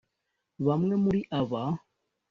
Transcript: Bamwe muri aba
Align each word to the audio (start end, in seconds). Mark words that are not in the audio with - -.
Bamwe 0.65 0.95
muri 1.03 1.19
aba 1.39 1.61